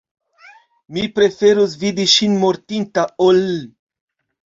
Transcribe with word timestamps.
Mi 0.95 1.01
preferus 1.17 1.75
vidi 1.83 2.05
ŝin 2.13 2.33
mortinta 2.45 3.05
ol. 3.27 3.43